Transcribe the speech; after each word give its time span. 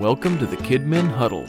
Welcome 0.00 0.40
to 0.40 0.46
the 0.46 0.56
Kidmin 0.56 1.08
Huddle, 1.08 1.46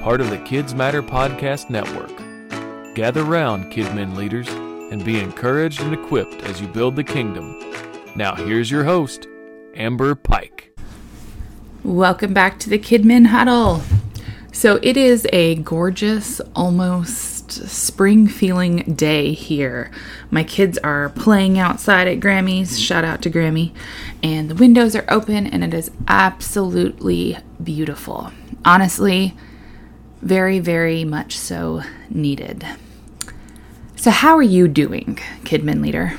part 0.00 0.22
of 0.22 0.30
the 0.30 0.38
Kids 0.38 0.74
Matter 0.74 1.02
Podcast 1.02 1.68
Network. 1.68 2.94
Gather 2.94 3.22
round, 3.22 3.70
Kidmin 3.70 4.16
leaders, 4.16 4.48
and 4.48 5.04
be 5.04 5.20
encouraged 5.20 5.82
and 5.82 5.92
equipped 5.92 6.42
as 6.44 6.58
you 6.58 6.68
build 6.68 6.96
the 6.96 7.04
kingdom. 7.04 7.60
Now, 8.16 8.34
here's 8.34 8.70
your 8.70 8.84
host, 8.84 9.26
Amber 9.74 10.14
Pike. 10.14 10.74
Welcome 11.84 12.32
back 12.32 12.58
to 12.60 12.70
the 12.70 12.78
Kidmin 12.78 13.26
Huddle. 13.26 13.82
So, 14.52 14.78
it 14.82 14.96
is 14.96 15.26
a 15.30 15.56
gorgeous, 15.56 16.40
almost 16.56 17.31
spring 17.52 18.26
feeling 18.26 18.94
day 18.94 19.32
here. 19.32 19.90
My 20.30 20.44
kids 20.44 20.78
are 20.78 21.10
playing 21.10 21.58
outside 21.58 22.08
at 22.08 22.20
Grammy's. 22.20 22.78
Shout 22.78 23.04
out 23.04 23.22
to 23.22 23.30
Grammy. 23.30 23.72
And 24.22 24.48
the 24.48 24.54
windows 24.54 24.94
are 24.96 25.04
open, 25.08 25.46
and 25.46 25.62
it 25.64 25.74
is 25.74 25.90
absolutely 26.08 27.38
beautiful. 27.62 28.32
Honestly, 28.64 29.36
very, 30.20 30.58
very 30.58 31.04
much 31.04 31.36
so 31.36 31.82
needed. 32.08 32.66
So, 33.96 34.10
how 34.10 34.36
are 34.36 34.42
you 34.42 34.68
doing, 34.68 35.16
Kidmin 35.44 35.82
Leader? 35.82 36.18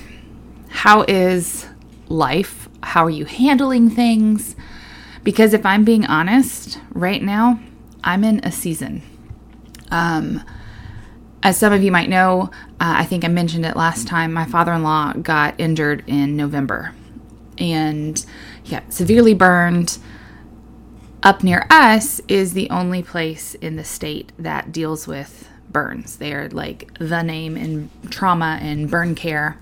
How 0.70 1.04
is 1.08 1.68
life? 2.08 2.70
How 2.82 3.06
are 3.06 3.10
you 3.10 3.26
handling 3.26 3.90
things? 3.90 4.56
Because 5.24 5.54
if 5.54 5.66
I'm 5.66 5.84
being 5.86 6.06
honest, 6.06 6.80
right 6.92 7.22
now, 7.22 7.60
I'm 8.04 8.24
in 8.24 8.42
a 8.44 8.52
season. 8.52 9.02
Um, 9.92 10.44
as 11.44 11.58
some 11.58 11.74
of 11.74 11.84
you 11.84 11.92
might 11.92 12.10
know, 12.10 12.50
uh, 12.80 12.96
I 12.98 13.06
think 13.06 13.26
I 13.26 13.28
mentioned 13.28 13.66
it 13.66 13.76
last 13.76 14.08
time, 14.08 14.34
my 14.34 14.46
father 14.46 14.72
in 14.72 14.82
law 14.82 15.12
got 15.14 15.60
injured 15.60 16.04
in 16.08 16.38
November 16.38 16.96
and 17.58 18.26
he 18.64 18.72
got 18.72 18.94
severely 18.94 19.34
burned. 19.34 20.00
Up 21.22 21.44
near 21.44 21.66
us 21.70 22.20
is 22.28 22.54
the 22.54 22.70
only 22.70 23.04
place 23.04 23.56
in 23.56 23.76
the 23.76 23.84
state 23.84 24.32
that 24.38 24.72
deals 24.72 25.08
with 25.08 25.50
burns. 25.70 26.18
They 26.18 26.34
are 26.34 26.50
like 26.50 26.98
the 26.98 27.22
name 27.22 27.56
in 27.56 27.90
trauma 28.10 28.58
and 28.62 28.90
burn 28.90 29.16
care. 29.16 29.58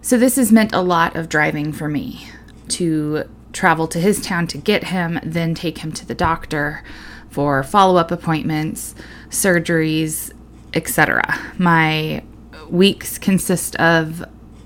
So, 0.00 0.16
this 0.16 0.36
has 0.36 0.50
meant 0.50 0.72
a 0.72 0.80
lot 0.80 1.16
of 1.16 1.28
driving 1.28 1.72
for 1.72 1.86
me 1.86 2.26
to 2.68 3.24
travel 3.52 3.86
to 3.88 4.00
his 4.00 4.22
town 4.22 4.46
to 4.46 4.58
get 4.58 4.84
him, 4.84 5.20
then 5.22 5.54
take 5.54 5.78
him 5.78 5.92
to 5.92 6.06
the 6.06 6.14
doctor 6.14 6.82
for 7.28 7.62
follow 7.62 7.98
up 7.98 8.10
appointments, 8.10 8.94
surgeries, 9.28 10.32
etc. 10.74 11.52
My 11.58 12.22
weeks 12.68 13.18
consist 13.18 13.76
of 13.76 14.24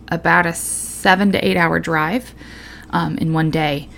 about 0.08 0.46
a 0.46 0.52
seven 0.52 1.33
to 1.33 1.46
eight 1.46 1.56
hour 1.56 1.78
drive 1.78 2.34
um, 2.91 3.16
in 3.19 3.33
one 3.33 3.50
day 3.50 3.88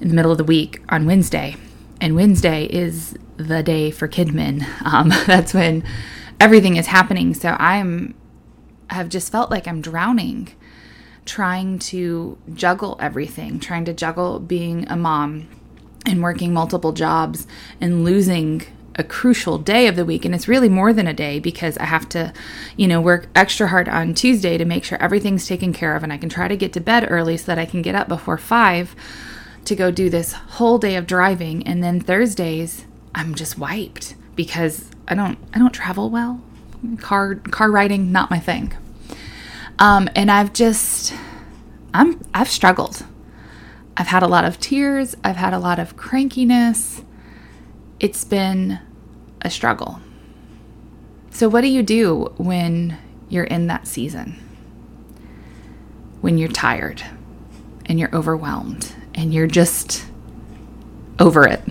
in 0.00 0.08
the 0.08 0.14
middle 0.14 0.32
of 0.32 0.38
the 0.38 0.44
week 0.44 0.82
on 0.88 1.06
Wednesday. 1.06 1.56
And 2.00 2.14
Wednesday 2.14 2.64
is 2.66 3.16
the 3.36 3.62
day 3.62 3.90
for 3.90 4.08
Kidmin. 4.08 4.66
Um, 4.84 5.08
that's 5.26 5.54
when 5.54 5.84
everything 6.40 6.76
is 6.76 6.86
happening. 6.86 7.34
So 7.34 7.56
I'm 7.58 8.14
have 8.88 9.08
just 9.08 9.32
felt 9.32 9.50
like 9.50 9.66
I'm 9.66 9.80
drowning 9.80 10.52
trying 11.24 11.78
to 11.78 12.38
juggle 12.54 12.96
everything, 13.00 13.58
trying 13.58 13.84
to 13.84 13.92
juggle 13.92 14.38
being 14.38 14.88
a 14.88 14.96
mom 14.96 15.48
and 16.06 16.22
working 16.22 16.52
multiple 16.52 16.92
jobs 16.92 17.46
and 17.80 18.04
losing 18.04 18.62
a 18.96 19.04
crucial 19.04 19.58
day 19.58 19.86
of 19.86 19.96
the 19.96 20.04
week 20.04 20.24
and 20.24 20.34
it's 20.34 20.48
really 20.48 20.68
more 20.68 20.92
than 20.92 21.06
a 21.06 21.14
day 21.14 21.38
because 21.38 21.76
I 21.78 21.84
have 21.84 22.08
to, 22.10 22.32
you 22.76 22.88
know, 22.88 23.00
work 23.00 23.28
extra 23.34 23.68
hard 23.68 23.88
on 23.88 24.14
Tuesday 24.14 24.56
to 24.58 24.64
make 24.64 24.84
sure 24.84 25.00
everything's 25.00 25.46
taken 25.46 25.72
care 25.72 25.94
of 25.94 26.02
and 26.02 26.12
I 26.12 26.18
can 26.18 26.28
try 26.28 26.48
to 26.48 26.56
get 26.56 26.72
to 26.74 26.80
bed 26.80 27.06
early 27.08 27.36
so 27.36 27.46
that 27.46 27.58
I 27.58 27.66
can 27.66 27.82
get 27.82 27.94
up 27.94 28.08
before 28.08 28.38
5 28.38 28.96
to 29.66 29.76
go 29.76 29.90
do 29.90 30.08
this 30.08 30.32
whole 30.32 30.78
day 30.78 30.96
of 30.96 31.06
driving 31.06 31.66
and 31.66 31.82
then 31.82 32.00
Thursdays 32.00 32.86
I'm 33.14 33.34
just 33.34 33.58
wiped 33.58 34.14
because 34.34 34.90
I 35.08 35.14
don't 35.14 35.38
I 35.52 35.58
don't 35.58 35.72
travel 35.72 36.10
well. 36.10 36.42
Car 36.98 37.34
car 37.36 37.70
riding 37.70 38.12
not 38.12 38.30
my 38.30 38.38
thing. 38.38 38.72
Um 39.78 40.08
and 40.14 40.30
I've 40.30 40.52
just 40.52 41.14
I'm 41.92 42.20
I've 42.32 42.48
struggled. 42.48 43.04
I've 43.96 44.08
had 44.08 44.22
a 44.22 44.28
lot 44.28 44.44
of 44.44 44.60
tears, 44.60 45.16
I've 45.24 45.36
had 45.36 45.54
a 45.54 45.58
lot 45.58 45.78
of 45.78 45.96
crankiness. 45.96 47.02
It's 47.98 48.24
been 48.24 48.78
a 49.46 49.50
struggle. 49.50 50.00
So, 51.30 51.48
what 51.48 51.62
do 51.62 51.68
you 51.68 51.82
do 51.82 52.34
when 52.36 52.98
you're 53.28 53.44
in 53.44 53.68
that 53.68 53.86
season? 53.86 54.42
When 56.20 56.36
you're 56.36 56.48
tired 56.48 57.02
and 57.86 57.98
you're 57.98 58.14
overwhelmed 58.14 58.94
and 59.14 59.32
you're 59.32 59.46
just 59.46 60.04
over 61.18 61.46
it? 61.46 61.62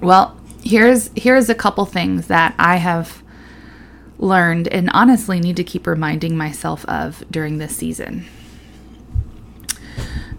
Well, 0.00 0.36
here's 0.62 1.10
here's 1.16 1.48
a 1.48 1.54
couple 1.54 1.84
things 1.86 2.26
that 2.26 2.54
I 2.58 2.76
have 2.76 3.22
learned 4.18 4.68
and 4.68 4.88
honestly 4.92 5.40
need 5.40 5.56
to 5.56 5.64
keep 5.64 5.86
reminding 5.86 6.36
myself 6.36 6.84
of 6.86 7.24
during 7.30 7.58
this 7.58 7.76
season. 7.76 8.24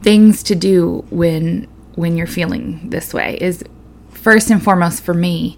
Things 0.02 0.44
to 0.44 0.56
do 0.56 1.06
when 1.10 1.68
when 1.96 2.18
you're 2.18 2.28
feeling 2.28 2.90
this 2.90 3.14
way 3.14 3.38
is 3.40 3.64
first 4.10 4.50
and 4.50 4.64
foremost 4.64 5.04
for 5.04 5.14
me, 5.14 5.58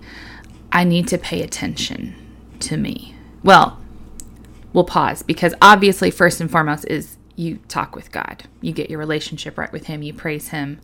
I 0.75 0.83
need 0.83 1.07
to 1.07 1.17
pay 1.17 1.41
attention 1.41 2.15
to 2.59 2.75
me. 2.75 3.15
Well, 3.43 3.79
we'll 4.73 4.83
pause 4.83 5.23
because 5.23 5.53
obviously, 5.61 6.11
first 6.11 6.41
and 6.41 6.51
foremost, 6.51 6.85
is 6.89 7.15
you 7.37 7.59
talk 7.69 7.95
with 7.95 8.11
God. 8.11 8.43
You 8.59 8.73
get 8.73 8.89
your 8.89 8.99
relationship 8.99 9.57
right 9.57 9.71
with 9.71 9.85
Him, 9.85 10.03
you 10.03 10.13
praise 10.13 10.49
Him. 10.49 10.81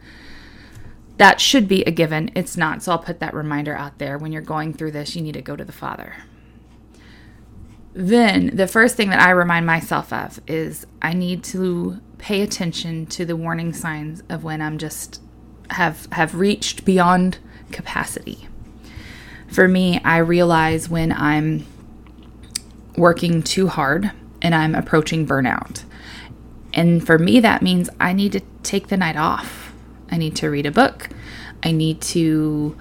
That 1.17 1.41
should 1.41 1.67
be 1.67 1.83
a 1.83 1.91
given. 1.91 2.31
It's 2.35 2.55
not. 2.55 2.81
So 2.81 2.93
I'll 2.93 2.99
put 2.99 3.19
that 3.19 3.33
reminder 3.33 3.75
out 3.75 3.97
there. 3.97 4.17
When 4.17 4.31
you're 4.31 4.41
going 4.41 4.71
through 4.71 4.91
this, 4.91 5.13
you 5.13 5.21
need 5.21 5.33
to 5.33 5.41
go 5.41 5.57
to 5.57 5.65
the 5.65 5.73
Father. 5.73 6.15
Then 7.93 8.55
the 8.55 8.67
first 8.67 8.95
thing 8.95 9.09
that 9.09 9.19
I 9.19 9.31
remind 9.31 9.65
myself 9.65 10.13
of 10.13 10.39
is 10.47 10.87
I 11.01 11.11
need 11.11 11.43
to 11.45 11.99
pay 12.17 12.41
attention 12.41 13.07
to 13.07 13.25
the 13.25 13.35
warning 13.35 13.73
signs 13.73 14.23
of 14.29 14.45
when 14.45 14.61
I'm 14.61 14.77
just 14.77 15.21
have 15.71 16.07
have 16.13 16.35
reached 16.35 16.85
beyond 16.85 17.39
capacity. 17.73 18.47
For 19.51 19.67
me, 19.67 19.99
I 20.03 20.17
realize 20.17 20.89
when 20.89 21.11
I'm 21.11 21.65
working 22.95 23.43
too 23.43 23.67
hard 23.67 24.11
and 24.41 24.55
I'm 24.55 24.73
approaching 24.73 25.27
burnout. 25.27 25.83
And 26.73 27.05
for 27.05 27.19
me, 27.19 27.41
that 27.41 27.61
means 27.61 27.89
I 27.99 28.13
need 28.13 28.31
to 28.31 28.41
take 28.63 28.87
the 28.87 28.95
night 28.95 29.17
off. 29.17 29.73
I 30.09 30.17
need 30.17 30.37
to 30.37 30.49
read 30.49 30.65
a 30.65 30.71
book. 30.71 31.09
I 31.63 31.71
need 31.71 32.01
to 32.01 32.77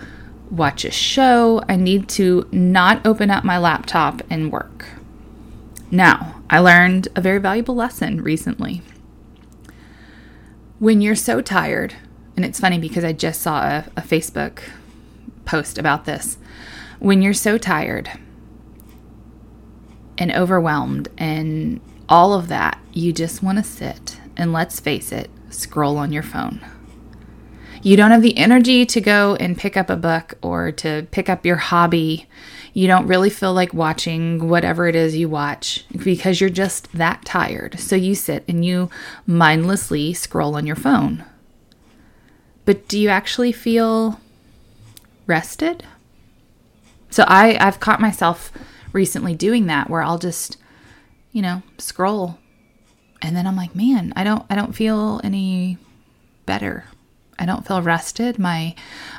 watch 0.49 0.85
a 0.85 0.93
show. 0.93 1.61
I 1.69 1.75
need 1.75 2.09
to 2.11 2.49
not 2.53 3.05
open 3.05 3.31
up 3.33 3.43
my 3.43 3.59
laptop 3.59 4.23
and 4.31 4.53
work. 4.53 4.87
Now, 5.91 6.41
I 6.49 6.61
learned 6.61 7.09
a 7.17 7.21
very 7.21 7.39
valuable 7.39 7.75
lesson 7.75 8.23
recently. 8.23 8.83
When 10.79 11.01
you're 11.01 11.17
so 11.17 11.41
tired, 11.41 11.95
and 12.37 12.45
it's 12.45 12.61
funny 12.61 12.79
because 12.79 13.03
I 13.03 13.13
just 13.13 13.41
saw 13.41 13.61
a, 13.63 13.87
a 13.97 14.03
Facebook 14.03 14.63
post 15.51 15.79
about 15.79 16.05
this. 16.05 16.39
When 17.01 17.23
you're 17.23 17.35
so 17.35 17.59
tired 17.59 18.09
and 20.17 20.33
overwhelmed 20.33 21.09
and 21.19 21.81
all 22.09 22.35
of 22.35 22.47
that, 22.49 22.79
you 22.93 23.13
just 23.13 23.43
want 23.43 23.59
to 23.59 23.65
sit 23.65 24.21
and 24.37 24.53
let's 24.53 24.79
face 24.79 25.11
it, 25.11 25.29
scroll 25.51 25.99
on 25.99 26.13
your 26.13 26.23
phone. 26.23 26.61
You 27.83 27.97
don't 27.97 28.13
have 28.13 28.23
the 28.23 28.37
energy 28.37 28.87
to 28.87 29.01
go 29.01 29.35
and 29.37 29.59
pick 29.59 29.77
up 29.77 29.91
a 29.91 29.97
book 29.97 30.35
or 30.41 30.71
to 30.73 31.07
pick 31.11 31.29
up 31.29 31.45
your 31.45 31.57
hobby. 31.57 32.29
You 32.73 32.87
don't 32.87 33.09
really 33.09 33.31
feel 33.31 33.53
like 33.53 33.75
watching 33.75 34.49
whatever 34.49 34.87
it 34.87 34.95
is 34.95 35.17
you 35.17 35.29
watch 35.29 35.85
because 36.05 36.41
you're 36.41 36.51
just 36.51 36.93
that 36.93 37.25
tired. 37.25 37.81
So 37.81 37.97
you 37.97 38.15
sit 38.15 38.45
and 38.47 38.65
you 38.65 38.89
mindlessly 39.27 40.13
scroll 40.13 40.55
on 40.55 40.67
your 40.67 40.77
phone. 40.77 41.25
But 42.67 42.87
do 42.87 43.01
you 43.01 43.09
actually 43.09 43.51
feel 43.51 44.21
rested. 45.31 45.85
So 47.09 47.25
I 47.27 47.57
I've 47.59 47.81
caught 47.81 48.01
myself 48.01 48.53
recently 48.93 49.35
doing 49.35 49.67
that 49.67 49.89
where 49.89 50.03
I'll 50.03 50.19
just 50.19 50.59
you 51.33 51.43
know, 51.43 51.63
scroll 51.79 52.39
and 53.23 53.37
then 53.37 53.47
I'm 53.47 53.57
like, 53.57 53.75
"Man, 53.75 54.13
I 54.17 54.25
don't 54.25 54.45
I 54.51 54.55
don't 54.55 54.75
feel 54.75 55.21
any 55.23 55.79
better. 56.47 56.85
I 57.39 57.47
don't 57.47 57.67
feel 57.67 57.83
rested. 57.83 58.39
My 58.39 58.75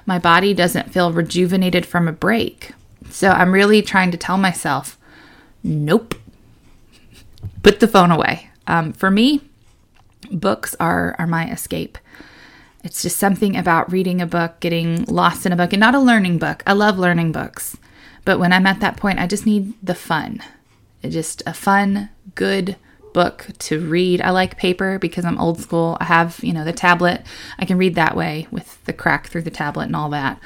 my 0.05 0.19
body 0.19 0.53
doesn't 0.53 0.91
feel 0.91 1.11
rejuvenated 1.11 1.85
from 1.85 2.07
a 2.07 2.11
break." 2.11 2.73
So 3.09 3.29
I'm 3.29 3.51
really 3.51 3.81
trying 3.81 4.11
to 4.11 4.17
tell 4.17 4.37
myself, 4.37 4.97
"Nope. 5.63 6.15
Put 7.63 7.79
the 7.79 7.87
phone 7.87 8.11
away." 8.11 8.49
Um, 8.67 8.93
for 8.93 9.11
me, 9.11 9.41
books 10.31 10.75
are 10.79 11.15
are 11.19 11.27
my 11.27 11.49
escape. 11.51 11.97
It's 12.83 13.01
just 13.01 13.17
something 13.17 13.55
about 13.55 13.91
reading 13.91 14.21
a 14.21 14.25
book, 14.25 14.59
getting 14.59 15.03
lost 15.05 15.45
in 15.45 15.51
a 15.51 15.55
book, 15.55 15.73
and 15.73 15.79
not 15.79 15.95
a 15.95 15.99
learning 15.99 16.39
book. 16.39 16.63
I 16.65 16.73
love 16.73 16.97
learning 16.97 17.31
books. 17.31 17.77
But 18.25 18.39
when 18.39 18.53
I'm 18.53 18.67
at 18.67 18.79
that 18.79 18.97
point, 18.97 19.19
I 19.19 19.27
just 19.27 19.45
need 19.45 19.73
the 19.83 19.95
fun. 19.95 20.41
Just 21.03 21.43
a 21.45 21.53
fun, 21.53 22.09
good, 22.35 22.75
book 23.13 23.47
to 23.59 23.79
read. 23.79 24.21
I 24.21 24.31
like 24.31 24.57
paper 24.57 24.99
because 24.99 25.25
I'm 25.25 25.39
old 25.39 25.59
school. 25.59 25.97
I 25.99 26.05
have, 26.05 26.39
you 26.43 26.53
know, 26.53 26.63
the 26.63 26.73
tablet. 26.73 27.25
I 27.59 27.65
can 27.65 27.77
read 27.77 27.95
that 27.95 28.15
way 28.15 28.47
with 28.51 28.83
the 28.85 28.93
crack 28.93 29.27
through 29.27 29.43
the 29.43 29.51
tablet 29.51 29.85
and 29.85 29.95
all 29.95 30.09
that. 30.09 30.39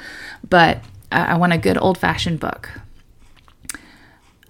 But 0.48 0.80
I 1.10 1.36
want 1.36 1.52
a 1.52 1.58
good 1.58 1.78
old 1.78 1.98
fashioned 1.98 2.40
book. 2.40 2.70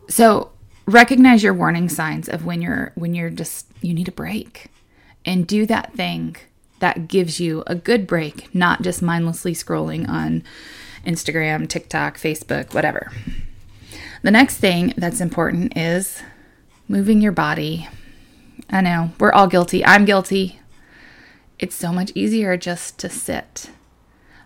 So 0.09 0.53
recognize 0.87 1.43
your 1.43 1.55
warning 1.55 1.89
signs 1.89 2.29
of 2.29 2.45
when 2.45 2.63
you're 2.63 2.93
when 2.95 3.15
you're 3.15 3.31
just 3.31 3.67
you 3.83 3.93
need 3.93 4.09
a 4.09 4.13
break 4.13 4.69
and 5.25 5.47
do 5.47 5.67
that 5.67 5.93
thing 5.95 6.37
that 6.81 7.09
gives 7.09 7.41
you 7.41 7.63
a 7.67 7.75
good 7.75 8.07
break, 8.07 8.55
not 8.55 8.83
just 8.83 9.03
mindlessly 9.03 9.55
scrolling 9.55 10.09
on 10.09 10.43
Instagram, 11.07 11.69
TikTok, 11.69 12.19
Facebook, 12.19 12.75
whatever. 12.75 13.13
The 14.23 14.31
next 14.31 14.59
thing 14.59 14.93
that's 14.97 15.21
important 15.21 15.77
is 15.77 16.23
moving 16.89 17.21
your 17.21 17.33
body. 17.33 17.89
I 18.69 18.81
know, 18.81 19.13
we're 19.21 19.33
all 19.33 19.47
guilty. 19.47 19.85
I'm 19.85 20.05
guilty. 20.05 20.61
It's 21.59 21.77
so 21.77 21.93
much 21.93 22.13
easier 22.15 22.57
just 22.57 22.99
to 22.99 23.09
sit. 23.09 23.71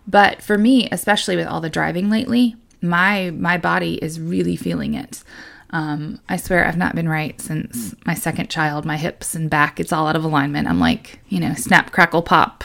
But 0.07 0.41
for 0.41 0.57
me, 0.57 0.87
especially 0.91 1.35
with 1.35 1.47
all 1.47 1.61
the 1.61 1.69
driving 1.69 2.09
lately, 2.09 2.55
my 2.81 3.31
my 3.31 3.57
body 3.57 3.95
is 3.95 4.19
really 4.19 4.55
feeling 4.55 4.93
it. 4.93 5.23
Um, 5.71 6.19
I 6.27 6.35
swear 6.37 6.65
I've 6.65 6.77
not 6.77 6.95
been 6.95 7.07
right 7.07 7.39
since 7.39 7.95
my 8.05 8.13
second 8.13 8.49
child. 8.49 8.85
My 8.85 8.97
hips 8.97 9.35
and 9.35 9.49
back, 9.49 9.79
it's 9.79 9.93
all 9.93 10.07
out 10.07 10.15
of 10.15 10.23
alignment. 10.23 10.67
I'm 10.67 10.79
like, 10.79 11.19
you 11.29 11.39
know, 11.39 11.53
snap, 11.53 11.91
crackle, 11.91 12.21
pop, 12.21 12.63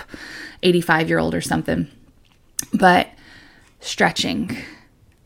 85 0.62 1.08
year 1.08 1.18
old 1.18 1.34
or 1.34 1.40
something. 1.40 1.88
But 2.72 3.08
stretching 3.80 4.56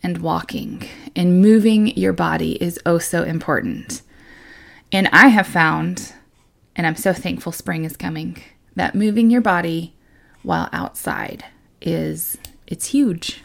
and 0.02 0.18
walking 0.18 0.86
and 1.16 1.40
moving 1.40 1.86
your 1.96 2.12
body 2.12 2.62
is 2.62 2.78
oh 2.84 2.98
so 2.98 3.22
important. 3.22 4.02
And 4.92 5.08
I 5.08 5.28
have 5.28 5.46
found, 5.46 6.14
and 6.76 6.86
I'm 6.86 6.96
so 6.96 7.12
thankful 7.12 7.52
spring 7.52 7.84
is 7.84 7.96
coming, 7.96 8.42
that 8.76 8.94
moving 8.94 9.30
your 9.30 9.40
body 9.40 9.94
while 10.42 10.68
outside 10.72 11.44
is 11.80 12.36
it's 12.66 12.86
huge. 12.86 13.42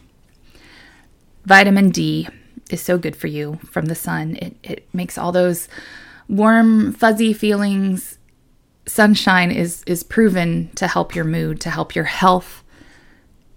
Vitamin 1.46 1.90
D 1.90 2.28
is 2.70 2.82
so 2.82 2.98
good 2.98 3.16
for 3.16 3.28
you 3.28 3.60
from 3.70 3.86
the 3.86 3.96
sun. 3.96 4.38
It 4.38 4.58
it 4.64 4.88
makes 4.94 5.18
all 5.18 5.32
those 5.32 5.68
warm, 6.28 6.94
fuzzy 6.94 7.34
feelings. 7.34 8.18
Sunshine 8.86 9.52
is 9.52 9.84
is 9.86 10.04
proven 10.04 10.70
to 10.76 10.88
help 10.88 11.16
your 11.16 11.26
mood, 11.26 11.60
to 11.62 11.70
help 11.70 11.96
your 11.96 12.06
health. 12.06 12.64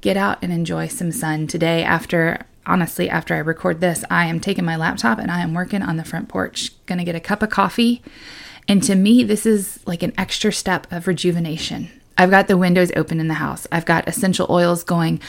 Get 0.00 0.16
out 0.16 0.38
and 0.43 0.52
enjoy 0.52 0.88
some 0.88 1.10
sun 1.10 1.46
today 1.46 1.82
after 1.82 2.46
honestly, 2.66 3.08
after 3.08 3.34
I 3.34 3.38
record 3.38 3.81
this, 3.81 4.05
I 4.10 4.26
am 4.26 4.40
taking 4.40 4.64
my 4.64 4.76
laptop 4.76 5.19
and 5.19 5.31
I 5.31 5.40
am 5.40 5.54
working 5.54 5.82
on 5.82 5.96
the 5.96 6.04
front 6.04 6.28
porch, 6.28 6.72
gonna 6.87 7.04
get 7.04 7.14
a 7.14 7.20
cup 7.20 7.43
of 7.43 7.50
coffee. 7.50 8.02
And 8.69 8.82
to 8.82 8.94
me, 8.94 9.25
this 9.25 9.46
is 9.46 9.81
like 9.87 10.02
an 10.02 10.12
extra 10.19 10.52
step 10.52 10.87
of 10.93 11.06
rejuvenation. 11.06 11.88
I've 12.19 12.31
got 12.31 12.49
the 12.49 12.58
windows 12.58 12.93
open 12.94 13.20
in 13.20 13.28
the 13.28 13.34
house. 13.34 13.66
I've 13.72 13.87
got 13.87 14.06
essential 14.06 14.46
oils 14.50 14.84
going. 14.84 15.20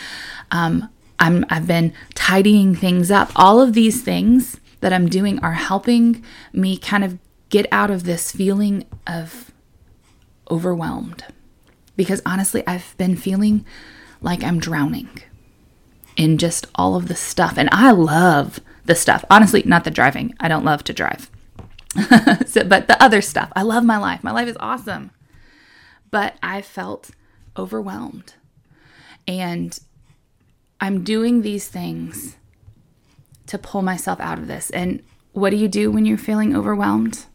Um, 0.52 0.90
I'm, 1.20 1.46
I've 1.50 1.68
been 1.68 1.94
tidying 2.16 2.76
things 2.76 3.12
up. 3.12 3.32
All 3.36 3.62
of 3.62 3.74
these 3.74 4.02
things 4.02 4.60
that 4.82 4.94
I'm 4.94 5.10
doing 5.10 5.40
are 5.40 5.54
helping 5.54 6.24
me 6.54 6.78
kind 6.78 7.04
of 7.04 7.18
get 7.50 7.66
out 7.72 7.92
of 7.92 8.04
this 8.04 8.32
feeling 8.32 8.86
of 9.06 9.52
overwhelmed. 10.50 11.26
Because 11.96 12.22
honestly, 12.26 12.64
I've 12.66 12.96
been 12.98 13.16
feeling 13.16 13.66
like 14.22 14.44
I'm 14.44 14.60
drowning 14.60 15.10
in 16.16 16.38
just 16.38 16.68
all 16.76 16.96
of 16.96 17.08
the 17.08 17.16
stuff. 17.16 17.58
And 17.58 17.70
I 17.72 17.92
love 17.92 18.60
the 18.86 18.96
stuff. 18.96 19.26
Honestly, 19.30 19.64
not 19.66 19.84
the 19.84 19.92
driving. 19.92 20.34
I 20.40 20.48
don't 20.48 20.66
love 20.66 20.84
to 20.86 20.94
drive. 20.94 21.30
so, 22.46 22.64
but 22.64 22.88
the 22.88 23.02
other 23.02 23.22
stuff. 23.22 23.52
I 23.56 23.64
love 23.64 23.84
my 23.84 23.98
life. 23.98 24.24
My 24.24 24.32
life 24.32 24.48
is 24.48 24.58
awesome. 24.60 25.12
But 26.12 26.36
I 26.42 26.62
felt 26.62 27.12
overwhelmed. 27.58 28.34
And 29.28 29.78
I'm 30.82 31.04
doing 31.04 31.42
these 31.42 31.68
things 31.68 32.38
to 33.48 33.58
pull 33.58 33.82
myself 33.82 34.20
out 34.20 34.38
of 34.38 34.48
this. 34.48 34.70
And 34.70 35.04
what 35.34 35.50
do 35.50 35.56
you 35.56 35.68
do 35.68 35.92
when 35.92 36.06
you're 36.06 36.18
feeling 36.18 36.56
overwhelmed? 36.56 37.26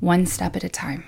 One 0.00 0.26
step 0.26 0.54
at 0.56 0.64
a 0.64 0.68
time. 0.68 1.04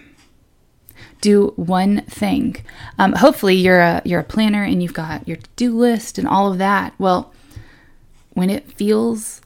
Do 1.21 1.53
one 1.57 2.03
thing. 2.03 2.57
Um, 2.99 3.13
hopefully, 3.13 3.55
you're 3.55 3.81
a 3.81 4.03
you're 4.05 4.21
a 4.21 4.25
planner 4.25 4.65
and 4.65 4.83
you've 4.83 4.95
got 4.95 5.29
your 5.29 5.37
to-do 5.37 5.77
list 5.79 6.19
and 6.19 6.27
all 6.27 6.51
of 6.51 6.59
that. 6.59 6.95
Well, 6.99 7.33
when 8.31 8.51
it 8.51 8.73
feels 8.73 9.41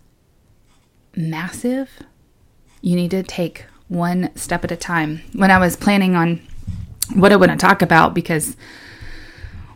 massive, 1.17 1.91
you 2.81 2.97
need 2.97 3.11
to 3.11 3.23
take 3.23 3.67
one 3.89 4.35
step 4.37 4.65
at 4.65 4.73
a 4.73 4.77
time. 4.77 5.23
When 5.33 5.51
I 5.51 5.59
was 5.59 5.77
planning 5.77 6.15
on 6.15 6.41
what 7.15 7.33
I 7.33 7.37
want 7.37 7.53
to 7.53 7.57
talk 7.59 7.83
about, 7.83 8.15
because 8.15 8.57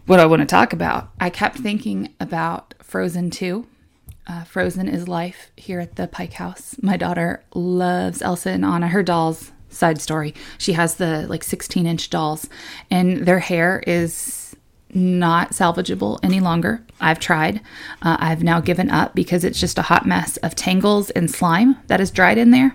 what 0.08 0.20
I 0.20 0.26
want 0.26 0.40
to 0.40 0.46
talk 0.46 0.72
about, 0.72 1.10
I 1.20 1.28
kept 1.28 1.58
thinking 1.58 2.14
about 2.18 2.72
Frozen 2.82 3.30
2. 3.30 3.66
Uh, 4.26 4.44
Frozen 4.44 4.88
is 4.88 5.06
life 5.06 5.50
here 5.56 5.80
at 5.80 5.96
the 5.96 6.08
Pike 6.08 6.32
House. 6.34 6.76
My 6.82 6.96
daughter 6.96 7.44
loves 7.54 8.22
Elsa 8.22 8.50
and 8.50 8.64
Anna, 8.64 8.88
her 8.88 9.02
dolls. 9.02 9.52
Side 9.70 10.00
story. 10.00 10.34
She 10.56 10.72
has 10.72 10.94
the 10.94 11.26
like 11.28 11.44
16 11.44 11.86
inch 11.86 12.08
dolls, 12.08 12.48
and 12.90 13.26
their 13.26 13.38
hair 13.38 13.82
is 13.86 14.56
not 14.94 15.50
salvageable 15.50 16.18
any 16.22 16.40
longer. 16.40 16.82
I've 17.02 17.20
tried. 17.20 17.60
Uh, 18.00 18.16
I've 18.18 18.42
now 18.42 18.60
given 18.60 18.88
up 18.88 19.14
because 19.14 19.44
it's 19.44 19.60
just 19.60 19.78
a 19.78 19.82
hot 19.82 20.06
mess 20.06 20.38
of 20.38 20.54
tangles 20.54 21.10
and 21.10 21.30
slime 21.30 21.76
that 21.88 22.00
is 22.00 22.10
dried 22.10 22.38
in 22.38 22.50
there. 22.50 22.74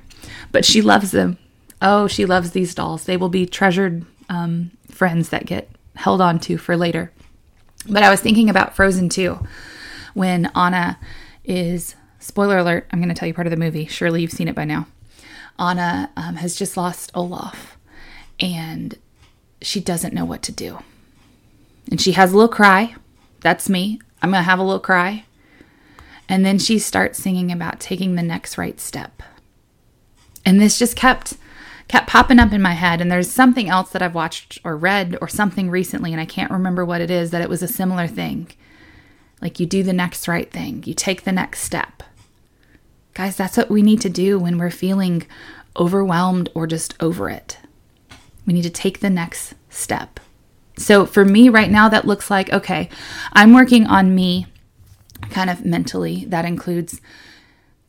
But 0.52 0.66
she 0.66 0.84
loves 0.84 1.10
them. 1.10 1.40
Oh, 1.82 2.06
she 2.06 2.28
loves 2.28 2.52
these 2.52 2.76
dolls. 2.76 3.06
They 3.06 3.18
will 3.18 3.30
be 3.30 3.48
treasured 3.48 4.06
um, 4.30 4.70
friends 4.88 5.30
that 5.30 5.48
get 5.48 5.72
held 5.96 6.22
on 6.22 6.40
to 6.42 6.60
for 6.60 6.78
later. 6.78 7.12
But 7.88 8.04
I 8.04 8.10
was 8.10 8.22
thinking 8.22 8.50
about 8.50 8.76
Frozen 8.76 9.10
2 9.10 9.40
when 10.14 10.50
Anna 10.56 10.98
is, 11.44 11.96
spoiler 12.20 12.58
alert, 12.58 12.88
I'm 12.92 13.00
going 13.00 13.10
to 13.10 13.16
tell 13.16 13.28
you 13.28 13.34
part 13.34 13.48
of 13.48 13.52
the 13.52 13.58
movie. 13.58 13.86
Surely 13.88 14.22
you've 14.22 14.32
seen 14.32 14.48
it 14.48 14.56
by 14.56 14.66
now. 14.66 14.88
Anna 15.60 16.12
um, 16.16 16.36
has 16.38 16.56
just 16.56 16.78
lost 16.78 17.12
Olaf 17.14 17.78
and 18.40 18.98
she 19.62 19.80
doesn't 19.80 20.14
know 20.14 20.26
what 20.26 20.42
to 20.44 20.52
do. 20.52 20.80
And 21.92 22.00
she 22.00 22.14
has 22.14 22.32
a 22.32 22.36
little 22.36 22.50
cry. 22.50 22.96
That's 23.42 23.70
me. 23.70 24.00
I'm 24.22 24.32
going 24.32 24.40
to 24.40 24.50
have 24.50 24.60
a 24.60 24.64
little 24.64 24.80
cry. 24.80 25.26
And 26.30 26.46
then 26.46 26.58
she 26.58 26.80
starts 26.80 27.20
singing 27.20 27.52
about 27.52 27.80
taking 27.80 28.16
the 28.16 28.24
next 28.24 28.58
right 28.58 28.80
step. 28.80 29.22
And 30.46 30.60
this 30.60 30.80
just 30.80 30.96
kept 30.96 31.36
kept 31.88 32.08
popping 32.08 32.40
up 32.40 32.54
in 32.54 32.62
my 32.62 32.74
head. 32.74 33.02
And 33.02 33.12
there's 33.12 33.30
something 33.30 33.70
else 33.70 33.92
that 33.92 34.02
I've 34.02 34.16
watched 34.16 34.60
or 34.64 34.78
read 34.78 35.18
or 35.22 35.28
something 35.28 35.70
recently, 35.70 36.12
and 36.12 36.22
I 36.22 36.26
can't 36.26 36.52
remember 36.52 36.86
what 36.86 37.02
it 37.02 37.12
is, 37.12 37.32
that 37.32 37.42
it 37.42 37.50
was 37.50 37.64
a 37.64 37.68
similar 37.68 38.08
thing. 38.08 38.50
Like 39.42 39.60
you 39.60 39.66
do 39.66 39.84
the 39.84 39.94
next 39.94 40.28
right 40.28 40.50
thing, 40.50 40.84
you 40.86 40.94
take 40.94 41.24
the 41.24 41.32
next 41.32 41.62
step. 41.62 42.04
Guys, 43.14 43.36
that's 43.36 43.58
what 43.58 43.70
we 43.70 43.82
need 43.82 44.02
to 44.02 44.10
do 44.10 44.40
when 44.40 44.58
we're 44.58 44.72
feeling 44.72 45.28
overwhelmed 45.78 46.50
or 46.56 46.66
just 46.66 46.96
over 47.00 47.30
it. 47.30 47.58
We 48.46 48.54
need 48.54 48.64
to 48.64 48.70
take 48.70 49.00
the 49.00 49.10
next 49.10 49.54
step. 49.70 50.20
So 50.78 51.06
for 51.06 51.24
me 51.24 51.50
right 51.50 51.70
now, 51.70 51.90
that 51.90 52.06
looks 52.06 52.32
like 52.32 52.52
okay, 52.52 52.90
I'm 53.34 53.54
working 53.54 53.86
on 53.86 54.16
me 54.16 54.48
kind 55.30 55.50
of 55.50 55.64
mentally. 55.66 56.26
That 56.26 56.46
includes 56.46 57.02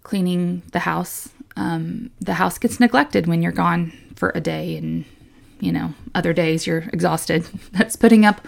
cleaning 0.02 0.62
the 0.72 0.80
house, 0.80 1.30
um, 1.56 2.10
the 2.20 2.34
house 2.34 2.58
gets 2.58 2.80
neglected 2.80 3.26
when 3.26 3.42
you're 3.42 3.52
gone 3.52 3.92
for 4.16 4.32
a 4.34 4.40
day 4.40 4.76
and 4.76 5.04
you 5.60 5.72
know 5.72 5.94
other 6.14 6.32
days 6.32 6.66
you're 6.66 6.84
exhausted. 6.92 7.46
That's 7.72 7.96
putting 7.96 8.24
up 8.24 8.46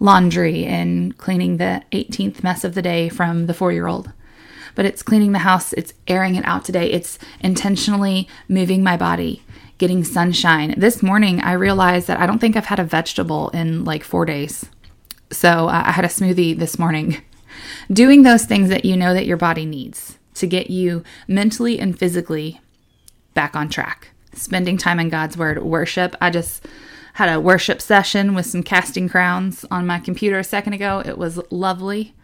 laundry 0.00 0.64
and 0.64 1.16
cleaning 1.18 1.56
the 1.56 1.82
18th 1.92 2.42
mess 2.42 2.64
of 2.64 2.74
the 2.74 2.82
day 2.82 3.08
from 3.08 3.46
the 3.46 3.54
four 3.54 3.72
year 3.72 3.86
old 3.86 4.12
but 4.74 4.86
it's 4.86 5.02
cleaning 5.02 5.32
the 5.32 5.40
house. 5.40 5.72
It's 5.72 5.92
airing 6.06 6.36
it 6.36 6.44
out 6.44 6.64
today. 6.64 6.88
It's 6.88 7.18
intentionally 7.40 8.28
moving 8.48 8.84
my 8.84 8.96
body 8.96 9.42
getting 9.78 10.04
sunshine. 10.04 10.74
This 10.76 11.02
morning 11.02 11.40
i 11.40 11.52
realized 11.52 12.08
that 12.08 12.18
i 12.18 12.26
don't 12.26 12.40
think 12.40 12.56
i've 12.56 12.66
had 12.66 12.80
a 12.80 12.84
vegetable 12.84 13.48
in 13.50 13.84
like 13.84 14.04
four 14.04 14.24
days. 14.24 14.66
So 15.30 15.68
uh, 15.68 15.82
i 15.86 15.92
had 15.92 16.04
a 16.04 16.08
smoothie 16.08 16.58
this 16.58 16.78
morning. 16.78 17.22
Doing 17.92 18.22
those 18.22 18.44
things 18.44 18.68
that 18.68 18.84
you 18.84 18.96
know 18.96 19.14
that 19.14 19.26
your 19.26 19.36
body 19.36 19.64
needs 19.64 20.17
to 20.38 20.46
get 20.46 20.70
you 20.70 21.02
mentally 21.26 21.78
and 21.78 21.98
physically 21.98 22.60
back 23.34 23.54
on 23.54 23.68
track. 23.68 24.08
Spending 24.34 24.76
time 24.76 24.98
in 24.98 25.08
God's 25.08 25.36
Word, 25.36 25.62
worship. 25.62 26.16
I 26.20 26.30
just 26.30 26.66
had 27.14 27.32
a 27.32 27.40
worship 27.40 27.80
session 27.80 28.34
with 28.34 28.46
some 28.46 28.62
casting 28.62 29.08
crowns 29.08 29.64
on 29.70 29.86
my 29.86 29.98
computer 29.98 30.38
a 30.38 30.44
second 30.44 30.72
ago. 30.72 31.02
It 31.04 31.18
was 31.18 31.40
lovely. 31.50 32.14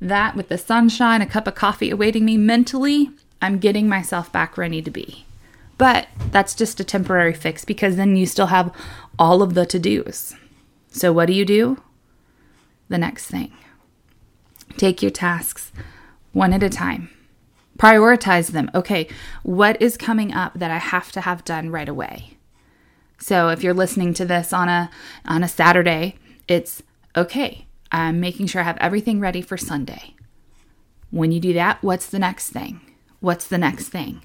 That 0.00 0.36
with 0.36 0.48
the 0.48 0.58
sunshine, 0.58 1.22
a 1.22 1.26
cup 1.26 1.46
of 1.46 1.54
coffee 1.54 1.90
awaiting 1.90 2.24
me 2.24 2.36
mentally, 2.36 3.10
I'm 3.42 3.58
getting 3.58 3.88
myself 3.88 4.30
back 4.30 4.56
where 4.56 4.64
I 4.64 4.68
need 4.68 4.84
to 4.84 4.90
be. 4.90 5.26
But 5.76 6.08
that's 6.30 6.54
just 6.54 6.80
a 6.80 6.84
temporary 6.84 7.34
fix 7.34 7.64
because 7.64 7.96
then 7.96 8.16
you 8.16 8.26
still 8.26 8.46
have 8.46 8.74
all 9.18 9.42
of 9.42 9.54
the 9.54 9.66
to 9.66 9.78
dos. 9.78 10.34
So, 10.90 11.12
what 11.12 11.26
do 11.26 11.32
you 11.32 11.44
do? 11.44 11.82
The 12.88 12.98
next 12.98 13.26
thing. 13.26 13.52
Take 14.76 15.02
your 15.02 15.10
tasks 15.10 15.72
one 16.32 16.52
at 16.52 16.62
a 16.62 16.68
time 16.68 17.10
Prioritize 17.78 18.48
them. 18.48 18.70
Okay, 18.74 19.08
what 19.42 19.80
is 19.80 19.96
coming 19.96 20.32
up 20.32 20.54
that 20.54 20.70
I 20.70 20.78
have 20.78 21.12
to 21.12 21.20
have 21.20 21.44
done 21.44 21.70
right 21.70 21.88
away? 21.88 22.36
So 23.18 23.48
if 23.48 23.62
you're 23.62 23.74
listening 23.74 24.14
to 24.14 24.24
this 24.24 24.52
on 24.52 24.68
a 24.68 24.90
on 25.24 25.42
a 25.42 25.48
Saturday, 25.48 26.16
it's 26.46 26.82
okay. 27.16 27.66
I'm 27.90 28.20
making 28.20 28.46
sure 28.46 28.60
I 28.60 28.64
have 28.64 28.78
everything 28.78 29.20
ready 29.20 29.40
for 29.40 29.56
Sunday. 29.56 30.14
When 31.10 31.32
you 31.32 31.40
do 31.40 31.52
that, 31.54 31.82
what's 31.82 32.06
the 32.06 32.18
next 32.18 32.50
thing? 32.50 32.80
What's 33.20 33.46
the 33.46 33.58
next 33.58 33.88
thing? 33.88 34.22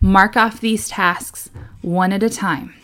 Mark 0.00 0.36
off 0.36 0.60
these 0.60 0.88
tasks 0.88 1.50
one 1.80 2.12
at 2.12 2.22
a 2.22 2.30
time. 2.30 2.74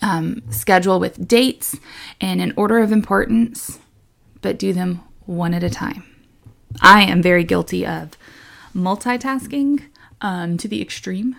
Um, 0.00 0.42
schedule 0.50 0.98
with 0.98 1.28
dates 1.28 1.78
and 2.20 2.40
an 2.40 2.52
order 2.56 2.78
of 2.78 2.90
importance, 2.90 3.78
but 4.40 4.58
do 4.58 4.72
them 4.72 5.00
one 5.26 5.54
at 5.54 5.62
a 5.62 5.70
time. 5.70 6.04
I 6.80 7.02
am 7.02 7.22
very 7.22 7.44
guilty 7.44 7.86
of 7.86 8.10
multitasking 8.74 9.82
um, 10.20 10.56
to 10.58 10.68
the 10.68 10.80
extreme, 10.80 11.36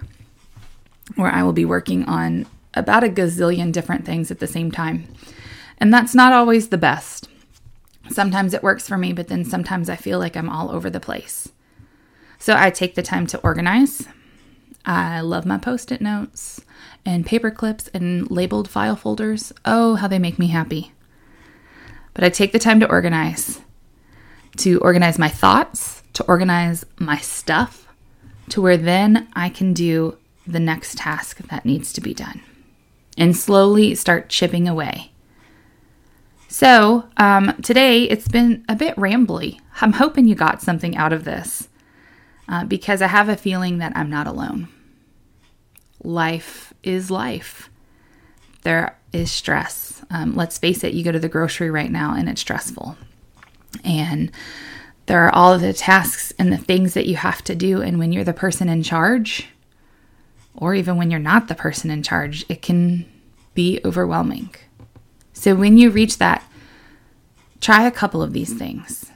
where 1.16 1.32
I 1.32 1.44
will 1.44 1.54
be 1.54 1.66
working 1.66 2.06
on 2.06 2.46
about 2.74 3.04
a 3.04 3.10
gazillion 3.10 3.72
different 3.72 4.06
things 4.06 4.32
at 4.32 4.40
the 4.40 4.48
same 4.48 4.72
time. 4.72 5.08
And 5.78 5.94
that's 5.94 6.16
not 6.16 6.34
always 6.34 6.70
the 6.70 6.78
best. 6.78 7.30
Sometimes 8.10 8.54
it 8.54 8.64
works 8.64 8.88
for 8.88 8.98
me, 8.98 9.14
but 9.14 9.28
then 9.28 9.46
sometimes 9.46 9.90
I 9.90 9.96
feel 9.96 10.20
like 10.20 10.36
I'm 10.36 10.50
all 10.50 10.72
over 10.72 10.90
the 10.90 11.00
place. 11.00 11.50
So 12.38 12.56
I 12.58 12.70
take 12.70 12.96
the 12.96 13.02
time 13.02 13.26
to 13.28 13.40
organize. 13.40 14.08
I 14.86 15.22
love 15.22 15.46
my 15.46 15.58
post 15.58 15.92
it 15.92 16.02
notes 16.02 16.62
and 17.06 17.26
paper 17.26 17.52
clips 17.52 17.88
and 17.94 18.30
labeled 18.30 18.70
file 18.70 18.98
folders. 18.98 19.54
Oh, 19.64 19.96
how 19.96 20.08
they 20.08 20.20
make 20.20 20.38
me 20.38 20.48
happy. 20.48 20.92
But 22.14 22.24
I 22.24 22.30
take 22.30 22.52
the 22.52 22.60
time 22.60 22.80
to 22.82 22.90
organize, 22.90 23.62
to 24.58 24.80
organize 24.80 25.18
my 25.18 25.30
thoughts, 25.30 26.03
to 26.14 26.24
organize 26.26 26.86
my 27.00 27.18
stuff, 27.18 27.88
to 28.50 28.62
where 28.62 28.78
then 28.78 29.28
I 29.34 29.50
can 29.50 29.74
do 29.74 30.18
the 30.46 30.60
next 30.60 30.98
task 30.98 31.38
that 31.50 31.66
needs 31.66 31.94
to 31.94 32.02
be 32.02 32.14
done 32.14 32.42
and 33.18 33.36
slowly 33.36 33.96
start 33.96 34.30
chipping 34.30 34.68
away. 34.68 35.12
So, 36.48 37.06
um, 37.18 37.56
today 37.64 38.04
it's 38.04 38.28
been 38.28 38.64
a 38.70 38.76
bit 38.76 38.96
rambly. 38.96 39.60
I'm 39.82 39.94
hoping 39.94 40.28
you 40.28 40.36
got 40.36 40.62
something 40.62 40.96
out 40.96 41.14
of 41.14 41.24
this 41.24 41.68
uh, 42.48 42.66
because 42.66 43.02
I 43.02 43.08
have 43.08 43.30
a 43.30 43.38
feeling 43.38 43.80
that 43.80 43.96
I'm 43.96 44.10
not 44.10 44.28
alone. 44.28 44.68
Life 46.04 46.74
is 46.84 47.10
life. 47.10 47.70
There 48.64 48.98
is 49.12 49.32
stress. 49.32 50.04
Um, 50.10 50.36
let's 50.36 50.58
face 50.58 50.84
it, 50.84 50.94
you 50.94 51.04
go 51.04 51.12
to 51.12 51.20
the 51.20 51.30
grocery 51.30 51.72
right 51.72 51.92
now 51.92 52.14
and 52.14 52.30
it's 52.30 52.42
stressful. 52.42 52.98
And 53.84 54.32
there 55.06 55.26
are 55.26 55.34
all 55.34 55.54
of 55.54 55.62
the 55.62 55.74
tasks 55.74 56.32
and 56.40 56.52
the 56.52 56.58
things 56.58 56.94
that 56.94 57.06
you 57.06 57.16
have 57.16 57.44
to 57.44 57.56
do. 57.56 57.82
And 57.82 58.00
when 58.00 58.12
you're 58.12 58.24
the 58.24 58.34
person 58.34 58.70
in 58.70 58.84
charge, 58.84 59.48
or 60.56 60.76
even 60.76 60.98
when 60.98 61.12
you're 61.12 61.20
not 61.20 61.48
the 61.48 61.56
person 61.56 61.90
in 61.90 62.04
charge, 62.04 62.46
it 62.48 62.62
can 62.62 63.06
be 63.54 63.80
overwhelming. 63.84 64.56
So 65.34 65.56
when 65.56 65.78
you 65.78 65.90
reach 65.90 66.20
that, 66.20 66.44
try 67.60 67.86
a 67.86 67.92
couple 67.92 68.22
of 68.22 68.34
these 68.34 68.54
things. 68.54 69.12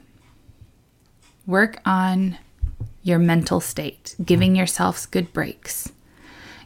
Work 1.46 1.80
on 1.86 2.38
your 3.02 3.18
mental 3.18 3.60
state, 3.60 4.14
giving 4.22 4.54
yourselves 4.54 5.06
good 5.06 5.32
breaks, 5.32 5.92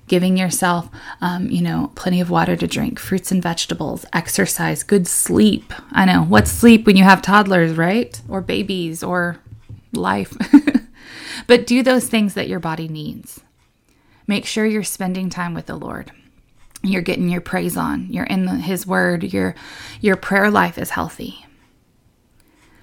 giving 0.08 0.36
yourself, 0.36 0.88
um, 1.20 1.48
you 1.48 1.62
know, 1.62 1.90
plenty 1.94 2.20
of 2.20 2.30
water 2.30 2.56
to 2.56 2.66
drink, 2.66 2.98
fruits 2.98 3.30
and 3.30 3.42
vegetables, 3.42 4.04
exercise, 4.12 4.82
good 4.82 5.06
sleep. 5.06 5.72
I 5.92 6.04
know, 6.04 6.22
what's 6.22 6.50
sleep 6.50 6.86
when 6.86 6.96
you 6.96 7.04
have 7.04 7.22
toddlers, 7.22 7.74
right? 7.74 8.20
Or 8.28 8.40
babies 8.40 9.02
or 9.02 9.38
life. 9.92 10.36
but 11.46 11.66
do 11.66 11.82
those 11.82 12.08
things 12.08 12.34
that 12.34 12.48
your 12.48 12.60
body 12.60 12.88
needs. 12.88 13.40
Make 14.26 14.46
sure 14.46 14.66
you're 14.66 14.84
spending 14.84 15.30
time 15.30 15.54
with 15.54 15.66
the 15.66 15.76
Lord. 15.76 16.12
You're 16.82 17.02
getting 17.02 17.28
your 17.28 17.40
praise 17.40 17.76
on. 17.76 18.08
You're 18.10 18.24
in 18.24 18.46
the, 18.46 18.56
His 18.56 18.86
Word. 18.86 19.22
Your 19.32 19.54
your 20.00 20.16
prayer 20.16 20.50
life 20.50 20.78
is 20.78 20.90
healthy. 20.90 21.46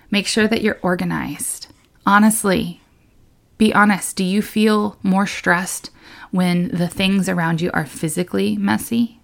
Make 0.09 0.25
sure 0.25 0.47
that 0.47 0.61
you're 0.61 0.79
organized. 0.81 1.67
Honestly, 2.05 2.81
be 3.57 3.73
honest. 3.73 4.15
Do 4.15 4.23
you 4.23 4.41
feel 4.41 4.97
more 5.03 5.27
stressed 5.27 5.91
when 6.31 6.69
the 6.69 6.87
things 6.87 7.27
around 7.27 7.61
you 7.61 7.71
are 7.73 7.85
physically 7.85 8.57
messy? 8.57 9.19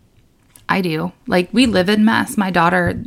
I 0.67 0.81
do. 0.81 1.11
Like 1.27 1.49
we 1.51 1.65
live 1.65 1.89
in 1.89 2.05
mess. 2.05 2.37
My 2.37 2.51
daughter, 2.51 2.99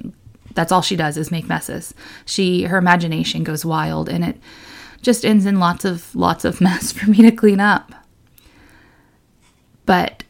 that's 0.55 0.73
all 0.73 0.83
she 0.83 0.97
does 0.97 1.17
is 1.17 1.31
make 1.31 1.49
messes. 1.49 1.95
She 2.25 2.65
her 2.65 2.79
imagination 2.79 3.45
goes 3.45 3.65
wild 3.65 4.09
and 4.09 4.25
it 4.25 4.39
just 5.03 5.25
ends 5.25 5.47
in 5.47 5.59
lots 5.59 5.85
of 5.85 6.15
lots 6.15 6.45
of 6.45 6.61
mess 6.61 6.93
for 6.93 7.09
me 7.11 7.19
to 7.23 7.31
clean 7.31 7.61
up. 7.61 7.93
But 9.87 10.25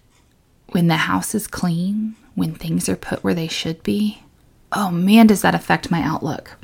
when 0.70 0.86
the 0.86 0.96
house 0.96 1.34
is 1.34 1.46
clean, 1.46 2.14
when 2.34 2.54
things 2.54 2.88
are 2.88 2.96
put 2.96 3.24
where 3.24 3.34
they 3.34 3.48
should 3.48 3.82
be, 3.82 4.22
oh 4.72 4.90
man, 4.90 5.26
does 5.26 5.42
that 5.42 5.54
affect 5.54 5.90
my 5.90 6.02
outlook. 6.02 6.56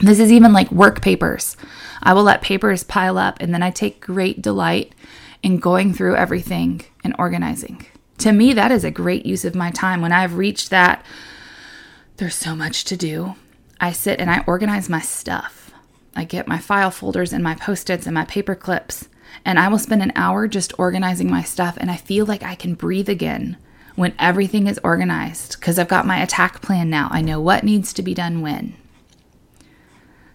This 0.00 0.18
is 0.18 0.32
even 0.32 0.52
like 0.52 0.72
work 0.72 1.00
papers. 1.00 1.56
I 2.02 2.12
will 2.14 2.24
let 2.24 2.42
papers 2.42 2.82
pile 2.82 3.16
up 3.16 3.36
and 3.40 3.54
then 3.54 3.62
I 3.62 3.70
take 3.70 4.00
great 4.00 4.42
delight 4.42 4.93
in 5.44 5.58
going 5.58 5.92
through 5.92 6.16
everything 6.16 6.82
and 7.04 7.14
organizing. 7.18 7.86
To 8.18 8.32
me, 8.32 8.52
that 8.54 8.72
is 8.72 8.82
a 8.82 8.90
great 8.90 9.26
use 9.26 9.44
of 9.44 9.54
my 9.54 9.70
time. 9.70 10.00
When 10.00 10.12
I've 10.12 10.36
reached 10.36 10.70
that, 10.70 11.04
there's 12.16 12.34
so 12.34 12.56
much 12.56 12.84
to 12.84 12.96
do. 12.96 13.36
I 13.80 13.92
sit 13.92 14.18
and 14.18 14.30
I 14.30 14.42
organize 14.46 14.88
my 14.88 15.00
stuff. 15.00 15.72
I 16.16 16.24
get 16.24 16.48
my 16.48 16.58
file 16.58 16.90
folders 16.90 17.32
and 17.32 17.44
my 17.44 17.54
post 17.54 17.90
its 17.90 18.06
and 18.06 18.14
my 18.14 18.24
paper 18.24 18.54
clips 18.54 19.08
and 19.44 19.58
I 19.58 19.68
will 19.68 19.78
spend 19.78 20.02
an 20.02 20.12
hour 20.16 20.46
just 20.48 20.78
organizing 20.78 21.30
my 21.30 21.42
stuff. 21.42 21.76
And 21.78 21.90
I 21.90 21.96
feel 21.96 22.26
like 22.26 22.42
I 22.42 22.54
can 22.54 22.74
breathe 22.74 23.08
again 23.08 23.56
when 23.96 24.14
everything 24.18 24.66
is 24.66 24.80
organized 24.82 25.58
because 25.58 25.78
I've 25.78 25.88
got 25.88 26.06
my 26.06 26.22
attack 26.22 26.62
plan 26.62 26.90
now. 26.90 27.08
I 27.10 27.20
know 27.20 27.40
what 27.40 27.64
needs 27.64 27.92
to 27.94 28.02
be 28.02 28.14
done 28.14 28.40
when. 28.40 28.74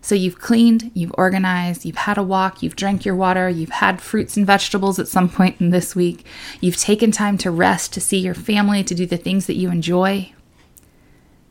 So 0.02 0.16
you've 0.16 0.40
cleaned, 0.40 0.92
you've 0.94 1.14
organized, 1.18 1.86
you've 1.86 1.98
had 1.98 2.18
a 2.18 2.24
walk, 2.24 2.64
you've 2.64 2.76
drank 2.76 3.06
your 3.06 3.16
water, 3.16 3.50
you've 3.50 3.70
had 3.70 4.02
fruits 4.02 4.38
and 4.38 4.48
vegetables 4.48 4.98
at 4.98 5.08
some 5.08 5.30
point 5.30 5.60
in 5.60 5.72
this 5.72 5.96
week, 5.96 6.26
you've 6.62 6.78
taken 6.78 7.12
time 7.12 7.38
to 7.40 7.52
rest, 7.52 7.94
to 7.94 8.02
see 8.02 8.18
your 8.18 8.34
family, 8.34 8.84
to 8.84 8.96
do 8.96 9.06
the 9.06 9.18
things 9.18 9.46
that 9.48 9.58
you 9.58 9.70
enjoy. 9.70 10.32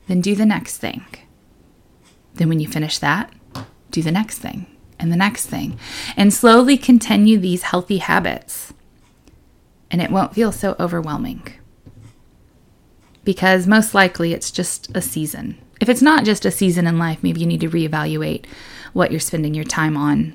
Then 0.06 0.22
do 0.22 0.34
the 0.34 0.46
next 0.46 0.78
thing. 0.78 1.04
Then, 2.34 2.48
when 2.48 2.60
you 2.60 2.68
finish 2.68 2.98
that, 2.98 3.32
do 3.90 4.02
the 4.02 4.12
next 4.12 4.38
thing 4.38 4.66
and 4.98 5.12
the 5.12 5.16
next 5.16 5.46
thing, 5.46 5.78
and 6.16 6.32
slowly 6.32 6.76
continue 6.76 7.38
these 7.38 7.62
healthy 7.62 7.98
habits. 7.98 8.72
And 9.90 10.02
it 10.02 10.10
won't 10.10 10.34
feel 10.34 10.52
so 10.52 10.74
overwhelming. 10.78 11.46
Because 13.24 13.66
most 13.66 13.94
likely 13.94 14.32
it's 14.32 14.50
just 14.50 14.94
a 14.96 15.02
season. 15.02 15.58
If 15.80 15.88
it's 15.88 16.02
not 16.02 16.24
just 16.24 16.44
a 16.44 16.50
season 16.50 16.86
in 16.86 16.98
life, 16.98 17.22
maybe 17.22 17.40
you 17.40 17.46
need 17.46 17.60
to 17.60 17.70
reevaluate 17.70 18.46
what 18.92 19.10
you're 19.10 19.20
spending 19.20 19.54
your 19.54 19.64
time 19.64 19.96
on, 19.96 20.34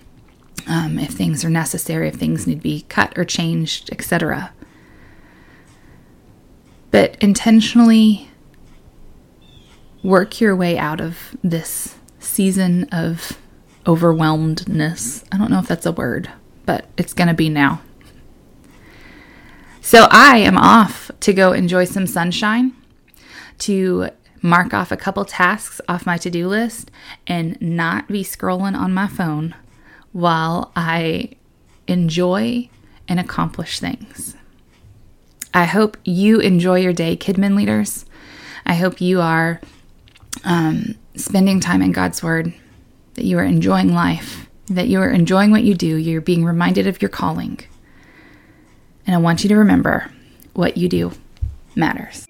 um, 0.68 0.98
if 1.00 1.12
things 1.12 1.44
are 1.44 1.50
necessary, 1.50 2.08
if 2.08 2.16
things 2.16 2.48
need 2.48 2.56
to 2.56 2.62
be 2.62 2.86
cut 2.88 3.18
or 3.18 3.26
changed, 3.26 3.90
etc. 3.92 4.54
But 6.92 7.18
intentionally 7.22 8.30
work 10.04 10.40
your 10.40 10.56
way 10.56 10.78
out 10.78 11.02
of 11.02 11.36
this 11.44 11.96
season 12.20 12.88
of 12.92 13.38
overwhelmedness. 13.86 15.24
I 15.32 15.38
don't 15.38 15.52
know 15.52 15.60
if 15.60 15.68
that's 15.68 15.86
a 15.86 15.92
word, 15.92 16.30
but 16.66 16.86
it's 16.98 17.14
going 17.14 17.28
to 17.28 17.34
be 17.34 17.50
now. 17.50 17.82
So 19.82 20.08
I 20.10 20.38
am 20.38 20.58
off 20.58 21.12
to 21.22 21.34
go 21.34 21.52
enjoy 21.52 21.86
some 21.86 22.08
sunshine, 22.08 22.74
to 23.60 24.10
mark 24.44 24.74
off 24.74 24.92
a 24.92 24.98
couple 24.98 25.26
tasks 25.26 25.82
off 25.90 26.06
my 26.06 26.18
to 26.18 26.30
do 26.30 26.48
list, 26.48 26.92
and 27.26 27.60
not 27.60 28.08
be 28.08 28.24
scrolling 28.24 28.78
on 28.78 28.94
my 28.94 29.08
phone 29.08 29.56
while 30.12 30.72
I 30.76 31.32
enjoy 31.88 32.70
and 33.08 33.20
accomplish 33.20 33.80
things. 33.80 34.36
I 35.54 35.66
hope 35.66 35.98
you 36.04 36.40
enjoy 36.40 36.80
your 36.80 36.94
day, 36.94 37.16
Kidmin 37.16 37.56
leaders. 37.56 38.06
I 38.66 38.74
hope 38.74 39.02
you 39.02 39.22
are 39.22 39.62
um, 40.44 40.96
spending 41.16 41.60
time 41.60 41.82
in 41.82 41.92
God's 41.92 42.22
Word 42.22 42.54
that 43.14 43.26
you 43.26 43.38
are 43.38 43.44
enjoying 43.44 43.94
life, 43.94 44.50
that 44.68 44.88
you 44.88 45.00
are 45.00 45.10
enjoying 45.10 45.52
what 45.52 45.64
you 45.64 45.74
do, 45.74 45.96
you're 45.96 46.22
being 46.22 46.44
reminded 46.44 46.88
of 46.88 47.02
your 47.02 47.10
calling. 47.10 47.60
And 49.06 49.16
I 49.16 49.20
want 49.20 49.44
you 49.44 49.50
to 49.50 49.56
remember 49.56 50.10
what 50.54 50.78
you 50.78 50.90
do 50.90 51.12
matters. 51.76 52.28